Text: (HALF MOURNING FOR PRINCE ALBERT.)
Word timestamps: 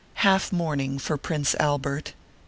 (HALF 0.25 0.51
MOURNING 0.51 0.97
FOR 0.97 1.15
PRINCE 1.15 1.53
ALBERT.) 1.59 2.13